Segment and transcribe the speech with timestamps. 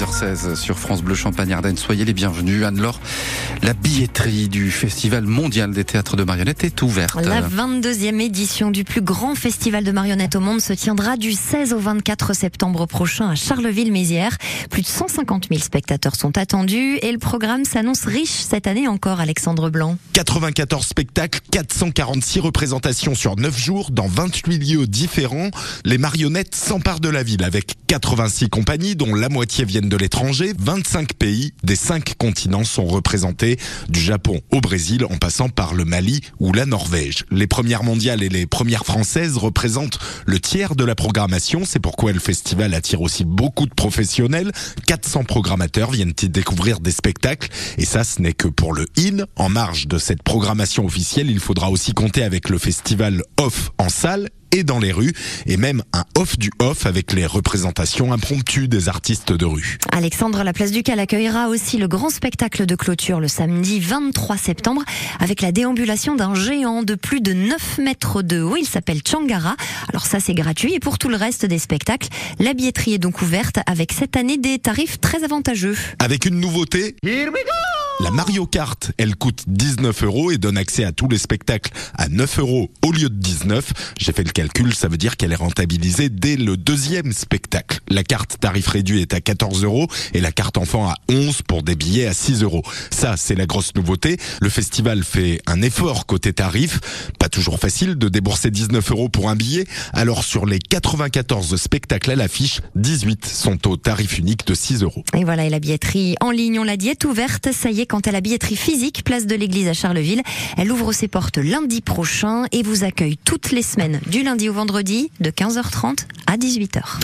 [0.00, 1.76] 13h16 sur France Bleu Champagne Ardenne.
[1.76, 2.64] Soyez les bienvenus.
[2.64, 3.00] Anne-Laure,
[3.62, 7.22] la billetterie du Festival mondial des théâtres de marionnettes est ouverte.
[7.22, 11.74] La 22e édition du plus grand festival de marionnettes au monde se tiendra du 16
[11.74, 14.38] au 24 septembre prochain à Charleville-Mézières.
[14.70, 19.20] Plus de 150 000 spectateurs sont attendus et le programme s'annonce riche cette année encore,
[19.20, 19.98] Alexandre Blanc.
[20.14, 25.50] 94 spectacles, 446 représentations sur 9 jours dans 28 lieux différents.
[25.84, 30.54] Les marionnettes s'emparent de la ville avec 86 compagnies dont la moitié viennent de l'étranger.
[30.58, 33.58] 25 pays des 5 continents sont représentés,
[33.88, 37.24] du Japon au Brésil en passant par le Mali ou la Norvège.
[37.30, 41.62] Les premières mondiales et les premières françaises représentent le tiers de la programmation.
[41.66, 44.52] C'est pourquoi le festival attire aussi beaucoup de professionnels.
[44.86, 47.48] 400 programmateurs viennent y découvrir des spectacles.
[47.76, 49.24] Et ça, ce n'est que pour le IN.
[49.36, 53.88] En marge de cette programmation officielle, il faudra aussi compter avec le festival off en
[53.88, 55.12] salle et dans les rues,
[55.46, 59.78] et même un off du off avec les représentations impromptues des artistes de rue.
[59.92, 64.36] Alexandre, la place du Cal accueillera aussi le grand spectacle de clôture le samedi 23
[64.36, 64.82] septembre
[65.18, 68.56] avec la déambulation d'un géant de plus de 9 mètres de haut.
[68.56, 69.56] Il s'appelle Changara.
[69.88, 72.08] Alors ça c'est gratuit et pour tout le reste des spectacles,
[72.38, 75.76] la billetterie est donc ouverte avec cette année des tarifs très avantageux.
[75.98, 76.96] Avec une nouveauté.
[77.02, 77.59] Here we go
[78.02, 82.08] la Mario Kart, elle coûte 19 euros et donne accès à tous les spectacles à
[82.08, 83.94] 9 euros au lieu de 19.
[83.98, 87.80] J'ai fait le calcul, ça veut dire qu'elle est rentabilisée dès le deuxième spectacle.
[87.88, 91.62] La carte tarif réduit est à 14 euros et la carte enfant à 11 pour
[91.62, 92.62] des billets à 6 euros.
[92.90, 94.16] Ça, c'est la grosse nouveauté.
[94.40, 96.80] Le festival fait un effort côté tarif.
[97.18, 99.66] Pas toujours facile de débourser 19 euros pour un billet.
[99.92, 105.04] Alors sur les 94 spectacles à l'affiche, 18 sont au tarif unique de 6 euros.
[105.14, 107.52] Et voilà, et la billetterie en ligne, on l'a dit, ouverte.
[107.52, 110.22] Ça y est, quant à la billetterie physique, place de l'église à Charleville,
[110.56, 114.52] elle ouvre ses portes lundi prochain et vous accueille toutes les semaines du lundi au
[114.52, 117.00] vendredi de 15h30 à 18h.